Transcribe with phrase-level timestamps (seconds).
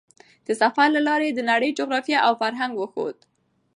[0.47, 3.17] د سفر له لارې یې د نړۍ جغرافیه او فرهنګ وښود.